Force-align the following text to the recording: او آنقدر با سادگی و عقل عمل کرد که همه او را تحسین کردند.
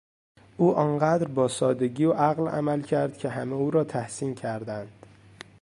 او 0.57 0.75
آنقدر 0.75 1.27
با 1.27 1.47
سادگی 1.47 2.05
و 2.05 2.13
عقل 2.13 2.47
عمل 2.47 2.81
کرد 2.81 3.17
که 3.17 3.29
همه 3.29 3.53
او 3.53 3.71
را 3.71 3.83
تحسین 3.83 4.35
کردند. 4.35 5.05